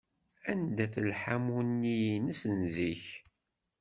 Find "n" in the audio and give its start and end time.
2.57-2.59